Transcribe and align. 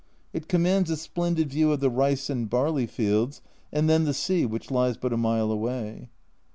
It 0.33 0.47
commands 0.47 0.89
a 0.89 0.97
splendid 0.97 1.47
view 1.51 1.71
of 1.71 1.79
the 1.79 1.91
rice 1.91 2.27
and 2.27 2.49
barley 2.49 2.87
fields, 2.87 3.39
and 3.71 3.87
then 3.87 4.03
the 4.05 4.15
sea, 4.15 4.47
which 4.47 4.71
lies 4.71 4.97
but 4.97 5.13
a 5.13 5.15
mile 5.17 5.51
away. 5.51 6.09